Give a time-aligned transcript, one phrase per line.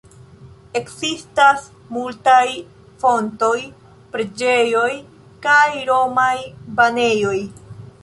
[0.79, 1.67] Ekzistas
[1.97, 2.47] multaj
[3.05, 3.53] fontoj,
[4.17, 4.89] preĝejoj,
[5.47, 6.37] kaj romaj
[6.81, 7.41] banejoj.